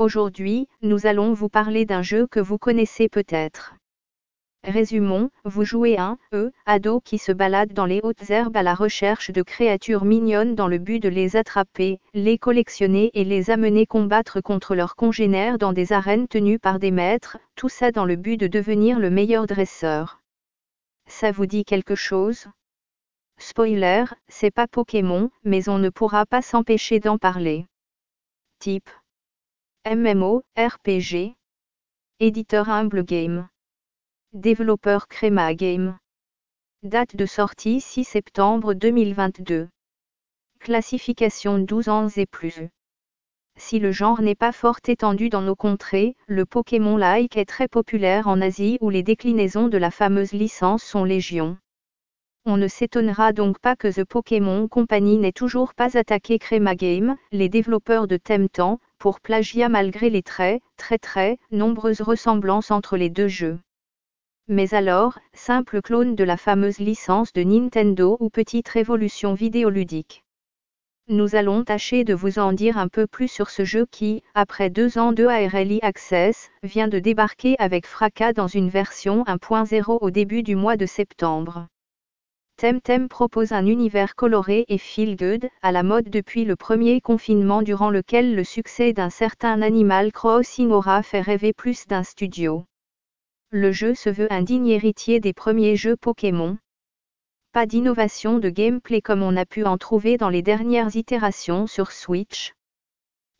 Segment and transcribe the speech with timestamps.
[0.00, 3.74] Aujourd'hui, nous allons vous parler d'un jeu que vous connaissez peut-être.
[4.64, 8.72] Résumons, vous jouez un E, ado qui se balade dans les hautes herbes à la
[8.72, 13.84] recherche de créatures mignonnes dans le but de les attraper, les collectionner et les amener
[13.84, 18.16] combattre contre leurs congénères dans des arènes tenues par des maîtres, tout ça dans le
[18.16, 20.22] but de devenir le meilleur dresseur.
[21.08, 22.46] Ça vous dit quelque chose?
[23.36, 27.66] Spoiler, c'est pas Pokémon, mais on ne pourra pas s'empêcher d'en parler.
[28.60, 28.88] Type
[29.92, 31.34] MMO, RPG
[32.20, 33.48] Éditeur Humble Game
[34.32, 35.98] Développeur Crema Game.
[36.84, 39.68] Date de sortie 6 septembre 2022.
[40.60, 42.68] Classification 12 ans et plus.
[43.56, 48.28] Si le genre n'est pas fort étendu dans nos contrées, le Pokémon-like est très populaire
[48.28, 51.58] en Asie où les déclinaisons de la fameuse licence sont légion.
[52.44, 57.16] On ne s'étonnera donc pas que The Pokémon Company n'ait toujours pas attaqué Crema Game,
[57.32, 63.10] les développeurs de Temtem, pour plagiat malgré les très, très très, nombreuses ressemblances entre les
[63.10, 63.58] deux jeux
[64.50, 70.24] mais alors, simple clone de la fameuse licence de Nintendo ou petite révolution vidéoludique.
[71.06, 74.68] Nous allons tâcher de vous en dire un peu plus sur ce jeu qui, après
[74.68, 80.10] deux ans de ARLI Access, vient de débarquer avec fracas dans une version 1.0 au
[80.10, 81.68] début du mois de septembre.
[82.60, 87.62] Temtem propose un univers coloré et feel good, à la mode depuis le premier confinement
[87.62, 92.64] durant lequel le succès d'un certain Animal Crossing aura fait rêver plus d'un studio
[93.52, 96.56] le jeu se veut un digne héritier des premiers jeux Pokémon.
[97.52, 101.90] Pas d'innovation de gameplay comme on a pu en trouver dans les dernières itérations sur
[101.90, 102.54] Switch.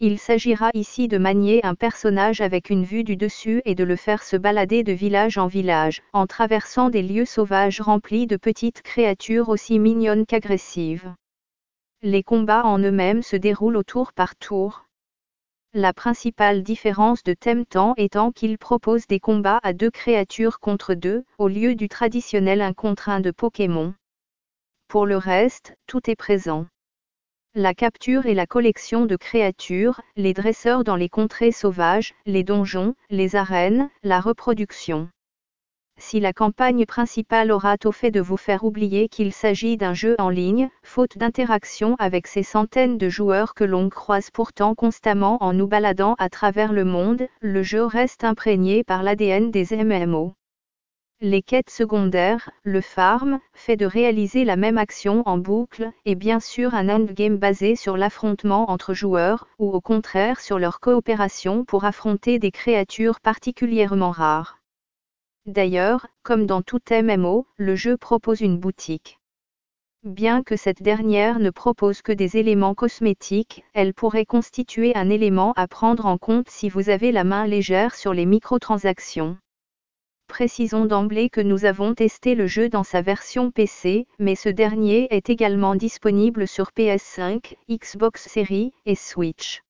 [0.00, 3.96] Il s'agira ici de manier un personnage avec une vue du dessus et de le
[3.96, 8.82] faire se balader de village en village, en traversant des lieux sauvages remplis de petites
[8.82, 11.14] créatures aussi mignonnes qu'agressives.
[12.02, 14.86] Les combats en eux-mêmes se déroulent au tour par tour,
[15.72, 21.22] la principale différence de Temtem étant qu'il propose des combats à deux créatures contre deux,
[21.38, 23.94] au lieu du traditionnel 1 contre 1 de Pokémon.
[24.88, 26.66] Pour le reste, tout est présent.
[27.56, 32.94] La capture et la collection de créatures, les dresseurs dans les contrées sauvages, les donjons,
[33.10, 35.08] les arènes, la reproduction
[36.00, 40.16] si la campagne principale aura au fait de vous faire oublier qu'il s'agit d'un jeu
[40.18, 45.52] en ligne, faute d'interaction avec ces centaines de joueurs que l'on croise pourtant constamment en
[45.52, 50.32] nous baladant à travers le monde, le jeu reste imprégné par l'ADN des MMO.
[51.22, 56.40] Les quêtes secondaires, le farm, fait de réaliser la même action en boucle, et bien
[56.40, 61.84] sûr un endgame basé sur l'affrontement entre joueurs, ou au contraire sur leur coopération pour
[61.84, 64.60] affronter des créatures particulièrement rares.
[65.44, 69.18] D'ailleurs, comme dans tout MMO, le jeu propose une boutique.
[70.04, 75.52] Bien que cette dernière ne propose que des éléments cosmétiques, elle pourrait constituer un élément
[75.56, 79.36] à prendre en compte si vous avez la main légère sur les microtransactions.
[80.30, 85.06] Précisons d'emblée que nous avons testé le jeu dans sa version PC, mais ce dernier
[85.14, 89.60] est également disponible sur PS5, Xbox Series et Switch.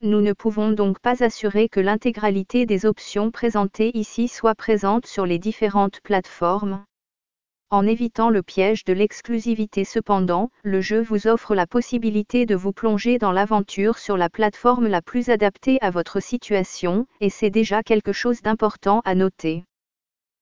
[0.00, 5.26] Nous ne pouvons donc pas assurer que l'intégralité des options présentées ici soit présente sur
[5.26, 6.82] les différentes plateformes.
[7.70, 12.72] En évitant le piège de l'exclusivité cependant, le jeu vous offre la possibilité de vous
[12.72, 17.82] plonger dans l'aventure sur la plateforme la plus adaptée à votre situation, et c'est déjà
[17.82, 19.62] quelque chose d'important à noter.